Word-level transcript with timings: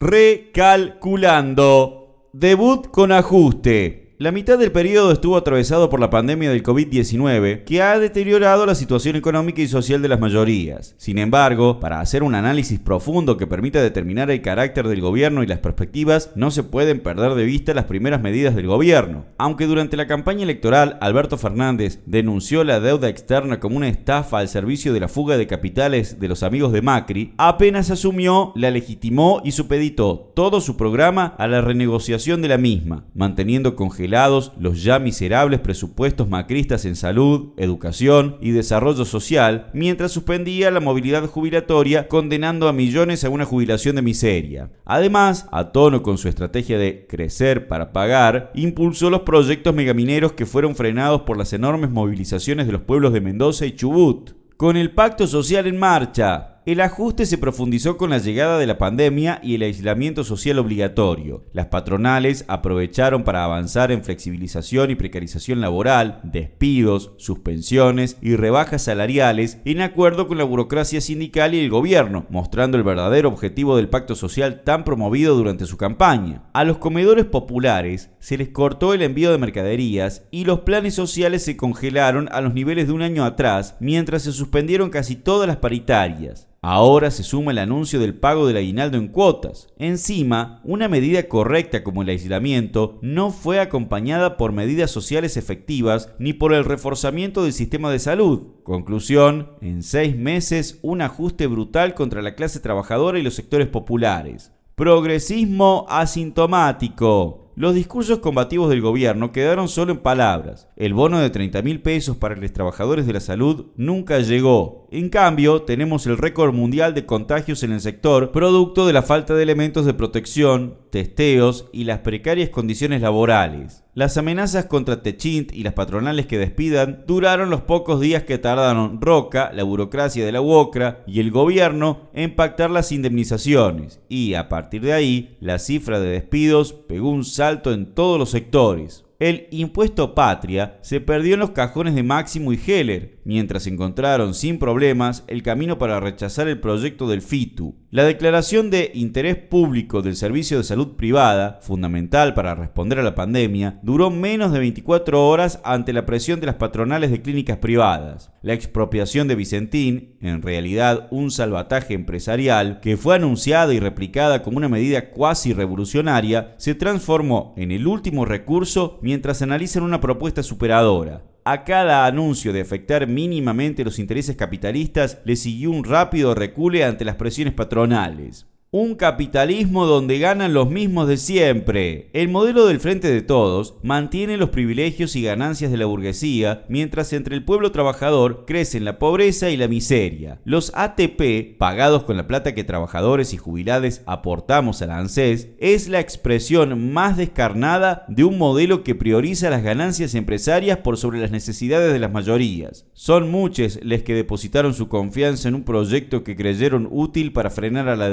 Recalculando. 0.00 2.28
Debut 2.32 2.88
con 2.88 3.10
ajuste. 3.10 4.07
La 4.20 4.32
mitad 4.32 4.58
del 4.58 4.72
periodo 4.72 5.12
estuvo 5.12 5.36
atravesado 5.36 5.88
por 5.88 6.00
la 6.00 6.10
pandemia 6.10 6.50
del 6.50 6.64
COVID-19, 6.64 7.62
que 7.62 7.82
ha 7.82 8.00
deteriorado 8.00 8.66
la 8.66 8.74
situación 8.74 9.14
económica 9.14 9.62
y 9.62 9.68
social 9.68 10.02
de 10.02 10.08
las 10.08 10.18
mayorías. 10.18 10.96
Sin 10.98 11.18
embargo, 11.18 11.78
para 11.78 12.00
hacer 12.00 12.24
un 12.24 12.34
análisis 12.34 12.80
profundo 12.80 13.36
que 13.36 13.46
permita 13.46 13.80
determinar 13.80 14.28
el 14.32 14.42
carácter 14.42 14.88
del 14.88 15.02
gobierno 15.02 15.44
y 15.44 15.46
las 15.46 15.60
perspectivas, 15.60 16.32
no 16.34 16.50
se 16.50 16.64
pueden 16.64 16.98
perder 16.98 17.34
de 17.34 17.44
vista 17.44 17.74
las 17.74 17.84
primeras 17.84 18.20
medidas 18.20 18.56
del 18.56 18.66
gobierno. 18.66 19.26
Aunque 19.38 19.66
durante 19.66 19.96
la 19.96 20.08
campaña 20.08 20.42
electoral 20.42 20.98
Alberto 21.00 21.38
Fernández 21.38 22.00
denunció 22.04 22.64
la 22.64 22.80
deuda 22.80 23.08
externa 23.08 23.60
como 23.60 23.76
una 23.76 23.88
estafa 23.88 24.38
al 24.38 24.48
servicio 24.48 24.92
de 24.92 24.98
la 24.98 25.06
fuga 25.06 25.36
de 25.36 25.46
capitales 25.46 26.18
de 26.18 26.26
los 26.26 26.42
amigos 26.42 26.72
de 26.72 26.82
Macri, 26.82 27.34
apenas 27.38 27.92
asumió, 27.92 28.50
la 28.56 28.72
legitimó 28.72 29.42
y 29.44 29.52
supeditó 29.52 30.32
todo 30.34 30.60
su 30.60 30.76
programa 30.76 31.36
a 31.38 31.46
la 31.46 31.60
renegociación 31.60 32.42
de 32.42 32.48
la 32.48 32.58
misma, 32.58 33.04
manteniendo 33.14 33.76
los 34.10 34.82
ya 34.82 34.98
miserables 34.98 35.60
presupuestos 35.60 36.28
macristas 36.28 36.84
en 36.84 36.96
salud, 36.96 37.52
educación 37.56 38.36
y 38.40 38.50
desarrollo 38.50 39.04
social, 39.04 39.70
mientras 39.72 40.12
suspendía 40.12 40.70
la 40.70 40.80
movilidad 40.80 41.26
jubilatoria 41.26 42.08
condenando 42.08 42.68
a 42.68 42.72
millones 42.72 43.24
a 43.24 43.30
una 43.30 43.44
jubilación 43.44 43.96
de 43.96 44.02
miseria. 44.02 44.70
Además, 44.84 45.46
a 45.52 45.72
tono 45.72 46.02
con 46.02 46.18
su 46.18 46.28
estrategia 46.28 46.78
de 46.78 47.06
crecer 47.06 47.68
para 47.68 47.92
pagar, 47.92 48.50
impulsó 48.54 49.10
los 49.10 49.20
proyectos 49.20 49.74
megamineros 49.74 50.32
que 50.32 50.46
fueron 50.46 50.74
frenados 50.74 51.22
por 51.22 51.36
las 51.36 51.52
enormes 51.52 51.90
movilizaciones 51.90 52.66
de 52.66 52.72
los 52.72 52.82
pueblos 52.82 53.12
de 53.12 53.20
Mendoza 53.20 53.66
y 53.66 53.72
Chubut. 53.72 54.32
Con 54.56 54.76
el 54.76 54.90
pacto 54.90 55.28
social 55.28 55.68
en 55.68 55.78
marcha, 55.78 56.57
el 56.68 56.82
ajuste 56.82 57.24
se 57.24 57.38
profundizó 57.38 57.96
con 57.96 58.10
la 58.10 58.18
llegada 58.18 58.58
de 58.58 58.66
la 58.66 58.76
pandemia 58.76 59.40
y 59.42 59.54
el 59.54 59.62
aislamiento 59.62 60.22
social 60.22 60.58
obligatorio. 60.58 61.46
Las 61.54 61.68
patronales 61.68 62.44
aprovecharon 62.46 63.24
para 63.24 63.42
avanzar 63.42 63.90
en 63.90 64.04
flexibilización 64.04 64.90
y 64.90 64.94
precarización 64.94 65.62
laboral, 65.62 66.20
despidos, 66.24 67.12
suspensiones 67.16 68.18
y 68.20 68.36
rebajas 68.36 68.82
salariales 68.82 69.62
en 69.64 69.80
acuerdo 69.80 70.28
con 70.28 70.36
la 70.36 70.44
burocracia 70.44 71.00
sindical 71.00 71.54
y 71.54 71.60
el 71.60 71.70
gobierno, 71.70 72.26
mostrando 72.28 72.76
el 72.76 72.82
verdadero 72.82 73.30
objetivo 73.30 73.74
del 73.74 73.88
pacto 73.88 74.14
social 74.14 74.60
tan 74.62 74.84
promovido 74.84 75.36
durante 75.36 75.64
su 75.64 75.78
campaña. 75.78 76.50
A 76.52 76.64
los 76.64 76.76
comedores 76.76 77.24
populares 77.24 78.10
se 78.18 78.36
les 78.36 78.50
cortó 78.50 78.92
el 78.92 79.00
envío 79.00 79.32
de 79.32 79.38
mercaderías 79.38 80.24
y 80.30 80.44
los 80.44 80.60
planes 80.60 80.94
sociales 80.94 81.42
se 81.42 81.56
congelaron 81.56 82.28
a 82.30 82.42
los 82.42 82.52
niveles 82.52 82.88
de 82.88 82.92
un 82.92 83.00
año 83.00 83.24
atrás, 83.24 83.74
mientras 83.80 84.24
se 84.24 84.32
suspendieron 84.32 84.90
casi 84.90 85.16
todas 85.16 85.48
las 85.48 85.56
paritarias. 85.56 86.44
Ahora 86.60 87.12
se 87.12 87.22
suma 87.22 87.52
el 87.52 87.58
anuncio 87.58 88.00
del 88.00 88.14
pago 88.14 88.46
del 88.46 88.56
aguinaldo 88.56 88.98
en 88.98 89.08
cuotas. 89.08 89.68
Encima, 89.78 90.60
una 90.64 90.88
medida 90.88 91.28
correcta 91.28 91.84
como 91.84 92.02
el 92.02 92.08
aislamiento 92.08 92.98
no 93.00 93.30
fue 93.30 93.60
acompañada 93.60 94.36
por 94.36 94.50
medidas 94.50 94.90
sociales 94.90 95.36
efectivas 95.36 96.12
ni 96.18 96.32
por 96.32 96.52
el 96.52 96.64
reforzamiento 96.64 97.44
del 97.44 97.52
sistema 97.52 97.92
de 97.92 98.00
salud. 98.00 98.42
Conclusión, 98.64 99.52
en 99.60 99.84
seis 99.84 100.16
meses 100.16 100.80
un 100.82 101.00
ajuste 101.00 101.46
brutal 101.46 101.94
contra 101.94 102.22
la 102.22 102.34
clase 102.34 102.58
trabajadora 102.58 103.20
y 103.20 103.22
los 103.22 103.34
sectores 103.34 103.68
populares. 103.68 104.52
Progresismo 104.74 105.86
asintomático. 105.88 107.47
Los 107.58 107.74
discursos 107.74 108.20
combativos 108.20 108.70
del 108.70 108.80
gobierno 108.80 109.32
quedaron 109.32 109.66
solo 109.66 109.90
en 109.90 109.98
palabras. 109.98 110.68
El 110.76 110.94
bono 110.94 111.18
de 111.18 111.28
30 111.28 111.60
mil 111.62 111.82
pesos 111.82 112.16
para 112.16 112.36
los 112.36 112.52
trabajadores 112.52 113.04
de 113.04 113.12
la 113.12 113.18
salud 113.18 113.72
nunca 113.74 114.20
llegó. 114.20 114.86
En 114.92 115.08
cambio, 115.08 115.62
tenemos 115.62 116.06
el 116.06 116.18
récord 116.18 116.54
mundial 116.54 116.94
de 116.94 117.04
contagios 117.04 117.64
en 117.64 117.72
el 117.72 117.80
sector, 117.80 118.30
producto 118.30 118.86
de 118.86 118.92
la 118.92 119.02
falta 119.02 119.34
de 119.34 119.42
elementos 119.42 119.86
de 119.86 119.94
protección, 119.94 120.76
testeos 120.92 121.68
y 121.72 121.82
las 121.82 121.98
precarias 121.98 122.50
condiciones 122.50 123.02
laborales. 123.02 123.82
Las 123.98 124.16
amenazas 124.16 124.66
contra 124.66 125.02
Techint 125.02 125.52
y 125.52 125.64
las 125.64 125.72
patronales 125.72 126.26
que 126.26 126.38
despidan 126.38 127.02
duraron 127.08 127.50
los 127.50 127.62
pocos 127.62 128.00
días 128.00 128.22
que 128.22 128.38
tardaron 128.38 129.00
Roca, 129.00 129.50
la 129.52 129.64
burocracia 129.64 130.24
de 130.24 130.30
la 130.30 130.40
UOCRA 130.40 131.02
y 131.08 131.18
el 131.18 131.32
gobierno 131.32 132.08
en 132.14 132.36
pactar 132.36 132.70
las 132.70 132.92
indemnizaciones, 132.92 134.00
y 134.08 134.34
a 134.34 134.48
partir 134.48 134.82
de 134.82 134.92
ahí 134.92 135.36
la 135.40 135.58
cifra 135.58 135.98
de 135.98 136.10
despidos 136.10 136.74
pegó 136.74 137.10
un 137.10 137.24
salto 137.24 137.72
en 137.72 137.86
todos 137.86 138.20
los 138.20 138.30
sectores. 138.30 139.04
El 139.18 139.48
impuesto 139.50 140.14
patria 140.14 140.78
se 140.80 141.00
perdió 141.00 141.34
en 141.34 141.40
los 141.40 141.50
cajones 141.50 141.96
de 141.96 142.04
Máximo 142.04 142.52
y 142.52 142.60
Heller, 142.64 143.17
mientras 143.28 143.66
encontraron 143.66 144.32
sin 144.32 144.58
problemas 144.58 145.22
el 145.26 145.42
camino 145.42 145.76
para 145.76 146.00
rechazar 146.00 146.48
el 146.48 146.60
proyecto 146.60 147.06
del 147.06 147.20
FITU. 147.20 147.74
La 147.90 148.04
declaración 148.04 148.70
de 148.70 148.90
interés 148.94 149.36
público 149.36 150.00
del 150.00 150.16
Servicio 150.16 150.56
de 150.56 150.64
Salud 150.64 150.96
Privada, 150.96 151.58
fundamental 151.60 152.32
para 152.32 152.54
responder 152.54 152.98
a 153.00 153.02
la 153.02 153.14
pandemia, 153.14 153.80
duró 153.82 154.08
menos 154.08 154.50
de 154.50 154.60
24 154.60 155.28
horas 155.28 155.60
ante 155.62 155.92
la 155.92 156.06
presión 156.06 156.40
de 156.40 156.46
las 156.46 156.54
patronales 156.54 157.10
de 157.10 157.20
clínicas 157.20 157.58
privadas. 157.58 158.32
La 158.40 158.54
expropiación 158.54 159.28
de 159.28 159.34
Vicentín, 159.34 160.16
en 160.22 160.40
realidad 160.40 161.06
un 161.10 161.30
salvataje 161.30 161.92
empresarial, 161.92 162.80
que 162.80 162.96
fue 162.96 163.16
anunciada 163.16 163.74
y 163.74 163.78
replicada 163.78 164.42
como 164.42 164.56
una 164.56 164.70
medida 164.70 165.10
cuasi 165.10 165.52
revolucionaria, 165.52 166.54
se 166.56 166.74
transformó 166.74 167.52
en 167.58 167.72
el 167.72 167.88
último 167.88 168.24
recurso 168.24 168.98
mientras 169.02 169.42
analizan 169.42 169.82
una 169.82 170.00
propuesta 170.00 170.42
superadora. 170.42 171.24
A 171.50 171.64
cada 171.64 172.04
anuncio 172.04 172.52
de 172.52 172.60
afectar 172.60 173.06
mínimamente 173.06 173.82
los 173.82 173.98
intereses 173.98 174.36
capitalistas 174.36 175.16
le 175.24 175.34
siguió 175.34 175.70
un 175.70 175.82
rápido 175.82 176.34
recule 176.34 176.84
ante 176.84 177.06
las 177.06 177.16
presiones 177.16 177.54
patronales. 177.54 178.46
Un 178.70 178.96
capitalismo 178.96 179.86
donde 179.86 180.18
ganan 180.18 180.52
los 180.52 180.68
mismos 180.68 181.08
de 181.08 181.16
siempre. 181.16 182.10
El 182.12 182.28
modelo 182.28 182.66
del 182.66 182.80
Frente 182.80 183.10
de 183.10 183.22
Todos 183.22 183.76
mantiene 183.82 184.36
los 184.36 184.50
privilegios 184.50 185.16
y 185.16 185.22
ganancias 185.22 185.70
de 185.70 185.78
la 185.78 185.86
burguesía, 185.86 186.66
mientras 186.68 187.14
entre 187.14 187.34
el 187.34 187.46
pueblo 187.46 187.72
trabajador 187.72 188.44
crecen 188.46 188.84
la 188.84 188.98
pobreza 188.98 189.48
y 189.48 189.56
la 189.56 189.68
miseria. 189.68 190.42
Los 190.44 190.70
ATP, 190.74 191.56
pagados 191.56 192.02
con 192.02 192.18
la 192.18 192.26
plata 192.26 192.54
que 192.54 192.62
trabajadores 192.62 193.32
y 193.32 193.38
jubilados 193.38 194.02
aportamos 194.04 194.82
a 194.82 194.86
la 194.86 194.98
ANSES, 194.98 195.48
es 195.58 195.88
la 195.88 196.00
expresión 196.00 196.92
más 196.92 197.16
descarnada 197.16 198.04
de 198.08 198.24
un 198.24 198.36
modelo 198.36 198.84
que 198.84 198.94
prioriza 198.94 199.48
las 199.48 199.62
ganancias 199.62 200.14
empresarias 200.14 200.76
por 200.80 200.98
sobre 200.98 201.20
las 201.20 201.30
necesidades 201.30 201.90
de 201.90 202.00
las 202.00 202.12
mayorías. 202.12 202.84
Son 202.92 203.30
muchos 203.30 203.82
les 203.82 204.02
que 204.02 204.12
depositaron 204.12 204.74
su 204.74 204.88
confianza 204.88 205.48
en 205.48 205.54
un 205.54 205.64
proyecto 205.64 206.22
que 206.22 206.36
creyeron 206.36 206.86
útil 206.90 207.32
para 207.32 207.48
frenar 207.48 207.88
a 207.88 207.96
la 207.96 208.10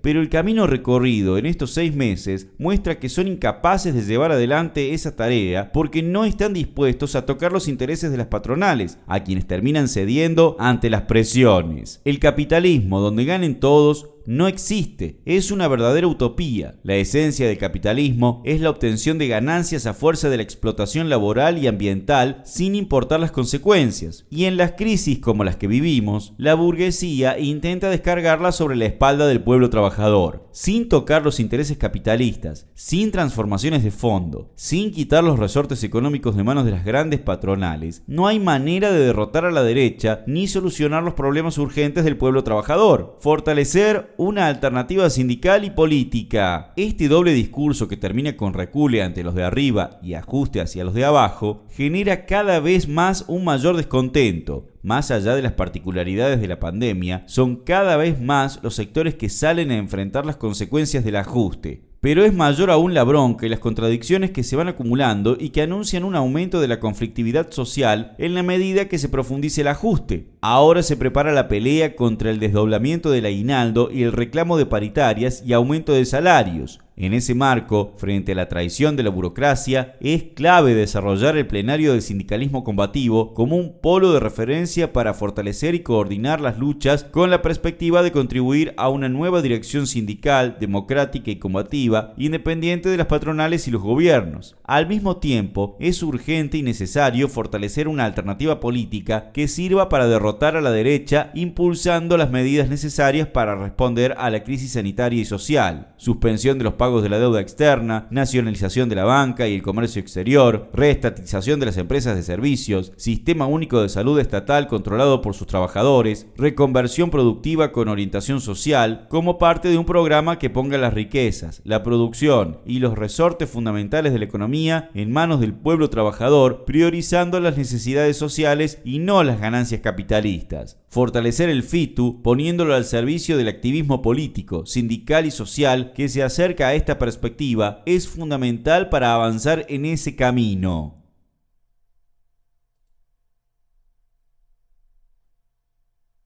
pero 0.00 0.20
el 0.20 0.28
camino 0.28 0.66
recorrido 0.66 1.36
en 1.36 1.46
estos 1.46 1.72
seis 1.72 1.94
meses 1.94 2.48
muestra 2.58 2.98
que 2.98 3.08
son 3.08 3.28
incapaces 3.28 3.94
de 3.94 4.02
llevar 4.02 4.32
adelante 4.32 4.94
esa 4.94 5.16
tarea 5.16 5.72
porque 5.72 6.02
no 6.02 6.24
están 6.24 6.54
dispuestos 6.54 7.16
a 7.16 7.26
tocar 7.26 7.52
los 7.52 7.68
intereses 7.68 8.10
de 8.10 8.16
las 8.16 8.28
patronales, 8.28 8.98
a 9.06 9.24
quienes 9.24 9.46
terminan 9.46 9.88
cediendo 9.88 10.56
ante 10.58 10.90
las 10.90 11.02
presiones. 11.02 12.00
El 12.04 12.18
capitalismo, 12.18 13.00
donde 13.00 13.24
ganen 13.24 13.60
todos, 13.60 14.13
no 14.26 14.48
existe, 14.48 15.20
es 15.24 15.50
una 15.50 15.68
verdadera 15.68 16.06
utopía. 16.06 16.76
La 16.82 16.96
esencia 16.96 17.46
del 17.46 17.58
capitalismo 17.58 18.42
es 18.44 18.60
la 18.60 18.70
obtención 18.70 19.18
de 19.18 19.28
ganancias 19.28 19.86
a 19.86 19.94
fuerza 19.94 20.30
de 20.30 20.38
la 20.38 20.42
explotación 20.42 21.08
laboral 21.08 21.58
y 21.58 21.66
ambiental 21.66 22.40
sin 22.44 22.74
importar 22.74 23.20
las 23.20 23.32
consecuencias. 23.32 24.26
Y 24.30 24.44
en 24.44 24.56
las 24.56 24.72
crisis 24.72 25.18
como 25.18 25.44
las 25.44 25.56
que 25.56 25.66
vivimos, 25.66 26.32
la 26.38 26.54
burguesía 26.54 27.38
intenta 27.38 27.90
descargarla 27.90 28.52
sobre 28.52 28.76
la 28.76 28.86
espalda 28.86 29.26
del 29.26 29.42
pueblo 29.42 29.68
trabajador, 29.70 30.48
sin 30.52 30.88
tocar 30.88 31.22
los 31.22 31.38
intereses 31.40 31.76
capitalistas, 31.76 32.66
sin 32.74 33.10
transformaciones 33.10 33.84
de 33.84 33.90
fondo, 33.90 34.52
sin 34.56 34.90
quitar 34.90 35.22
los 35.22 35.38
resortes 35.38 35.84
económicos 35.84 36.36
de 36.36 36.44
manos 36.44 36.64
de 36.64 36.70
las 36.70 36.84
grandes 36.84 37.20
patronales. 37.20 38.02
No 38.06 38.26
hay 38.26 38.40
manera 38.40 38.90
de 38.90 39.04
derrotar 39.04 39.44
a 39.44 39.50
la 39.50 39.62
derecha 39.62 40.22
ni 40.26 40.46
solucionar 40.48 41.02
los 41.02 41.14
problemas 41.14 41.58
urgentes 41.58 42.04
del 42.04 42.16
pueblo 42.16 42.44
trabajador. 42.44 43.16
Fortalecer 43.20 44.13
una 44.18 44.46
alternativa 44.46 45.08
sindical 45.10 45.64
y 45.64 45.70
política. 45.70 46.72
Este 46.76 47.08
doble 47.08 47.32
discurso 47.32 47.88
que 47.88 47.96
termina 47.96 48.36
con 48.36 48.54
recule 48.54 49.02
ante 49.02 49.22
los 49.22 49.34
de 49.34 49.44
arriba 49.44 49.98
y 50.02 50.14
ajuste 50.14 50.60
hacia 50.60 50.84
los 50.84 50.94
de 50.94 51.04
abajo 51.04 51.64
genera 51.70 52.26
cada 52.26 52.60
vez 52.60 52.88
más 52.88 53.24
un 53.28 53.44
mayor 53.44 53.76
descontento. 53.76 54.68
Más 54.82 55.10
allá 55.10 55.34
de 55.34 55.42
las 55.42 55.52
particularidades 55.52 56.40
de 56.40 56.48
la 56.48 56.60
pandemia, 56.60 57.24
son 57.26 57.56
cada 57.56 57.96
vez 57.96 58.20
más 58.20 58.60
los 58.62 58.74
sectores 58.74 59.14
que 59.14 59.28
salen 59.28 59.70
a 59.70 59.76
enfrentar 59.76 60.26
las 60.26 60.36
consecuencias 60.36 61.04
del 61.04 61.16
ajuste. 61.16 61.93
Pero 62.04 62.22
es 62.22 62.34
mayor 62.34 62.70
aún 62.70 62.92
la 62.92 63.02
bronca 63.02 63.46
y 63.46 63.48
las 63.48 63.60
contradicciones 63.60 64.30
que 64.30 64.42
se 64.42 64.56
van 64.56 64.68
acumulando 64.68 65.38
y 65.40 65.48
que 65.48 65.62
anuncian 65.62 66.04
un 66.04 66.14
aumento 66.14 66.60
de 66.60 66.68
la 66.68 66.78
conflictividad 66.78 67.50
social 67.50 68.14
en 68.18 68.34
la 68.34 68.42
medida 68.42 68.88
que 68.88 68.98
se 68.98 69.08
profundice 69.08 69.62
el 69.62 69.68
ajuste. 69.68 70.28
Ahora 70.42 70.82
se 70.82 70.98
prepara 70.98 71.32
la 71.32 71.48
pelea 71.48 71.96
contra 71.96 72.28
el 72.28 72.40
desdoblamiento 72.40 73.10
del 73.10 73.24
aguinaldo 73.24 73.88
y 73.90 74.02
el 74.02 74.12
reclamo 74.12 74.58
de 74.58 74.66
paritarias 74.66 75.42
y 75.46 75.54
aumento 75.54 75.94
de 75.94 76.04
salarios. 76.04 76.80
En 76.96 77.12
ese 77.12 77.34
marco, 77.34 77.92
frente 77.96 78.32
a 78.32 78.34
la 78.36 78.48
traición 78.48 78.94
de 78.94 79.02
la 79.02 79.10
burocracia, 79.10 79.96
es 80.00 80.22
clave 80.34 80.74
desarrollar 80.74 81.36
el 81.36 81.48
plenario 81.48 81.90
del 81.90 82.02
sindicalismo 82.02 82.62
combativo 82.62 83.34
como 83.34 83.56
un 83.56 83.80
polo 83.80 84.12
de 84.12 84.20
referencia 84.20 84.92
para 84.92 85.12
fortalecer 85.12 85.74
y 85.74 85.80
coordinar 85.80 86.40
las 86.40 86.56
luchas 86.56 87.02
con 87.02 87.30
la 87.30 87.42
perspectiva 87.42 88.04
de 88.04 88.12
contribuir 88.12 88.74
a 88.76 88.90
una 88.90 89.08
nueva 89.08 89.42
dirección 89.42 89.88
sindical, 89.88 90.56
democrática 90.60 91.32
y 91.32 91.40
combativa, 91.40 92.14
independiente 92.16 92.88
de 92.88 92.96
las 92.96 93.08
patronales 93.08 93.66
y 93.66 93.72
los 93.72 93.82
gobiernos. 93.82 94.56
Al 94.62 94.86
mismo 94.86 95.16
tiempo, 95.16 95.76
es 95.80 96.00
urgente 96.00 96.58
y 96.58 96.62
necesario 96.62 97.28
fortalecer 97.28 97.88
una 97.88 98.04
alternativa 98.04 98.60
política 98.60 99.32
que 99.32 99.48
sirva 99.48 99.88
para 99.88 100.06
derrotar 100.06 100.56
a 100.56 100.60
la 100.60 100.70
derecha, 100.70 101.32
impulsando 101.34 102.16
las 102.16 102.30
medidas 102.30 102.68
necesarias 102.68 103.26
para 103.26 103.56
responder 103.56 104.14
a 104.16 104.30
la 104.30 104.44
crisis 104.44 104.74
sanitaria 104.74 105.20
y 105.20 105.24
social. 105.24 105.92
Suspensión 105.96 106.58
de 106.58 106.64
los 106.64 106.74
pagos 106.84 107.02
de 107.02 107.08
la 107.08 107.18
deuda 107.18 107.40
externa, 107.40 108.06
nacionalización 108.10 108.90
de 108.90 108.94
la 108.94 109.04
banca 109.04 109.48
y 109.48 109.54
el 109.54 109.62
comercio 109.62 110.02
exterior, 110.02 110.68
reestatización 110.74 111.58
de 111.58 111.64
las 111.64 111.78
empresas 111.78 112.14
de 112.14 112.22
servicios, 112.22 112.92
sistema 112.98 113.46
único 113.46 113.80
de 113.80 113.88
salud 113.88 114.20
estatal 114.20 114.66
controlado 114.66 115.22
por 115.22 115.34
sus 115.34 115.46
trabajadores, 115.46 116.26
reconversión 116.36 117.08
productiva 117.08 117.72
con 117.72 117.88
orientación 117.88 118.42
social, 118.42 119.06
como 119.08 119.38
parte 119.38 119.68
de 119.68 119.78
un 119.78 119.86
programa 119.86 120.38
que 120.38 120.50
ponga 120.50 120.76
las 120.76 120.92
riquezas, 120.92 121.62
la 121.64 121.82
producción 121.82 122.58
y 122.66 122.80
los 122.80 122.98
resortes 122.98 123.48
fundamentales 123.48 124.12
de 124.12 124.18
la 124.18 124.26
economía 124.26 124.90
en 124.92 125.10
manos 125.10 125.40
del 125.40 125.54
pueblo 125.54 125.88
trabajador, 125.88 126.66
priorizando 126.66 127.40
las 127.40 127.56
necesidades 127.56 128.18
sociales 128.18 128.78
y 128.84 128.98
no 128.98 129.22
las 129.22 129.40
ganancias 129.40 129.80
capitalistas. 129.80 130.76
Fortalecer 130.90 131.48
el 131.48 131.62
FITU 131.62 132.20
poniéndolo 132.22 132.74
al 132.74 132.84
servicio 132.84 133.36
del 133.36 133.48
activismo 133.48 134.02
político, 134.02 134.66
sindical 134.66 135.24
y 135.26 135.30
social 135.30 135.92
que 135.92 136.08
se 136.08 136.22
acerca 136.22 136.68
a 136.68 136.73
esta 136.74 136.98
perspectiva 136.98 137.82
es 137.86 138.08
fundamental 138.08 138.88
para 138.88 139.14
avanzar 139.14 139.66
en 139.68 139.84
ese 139.84 140.16
camino. 140.16 141.03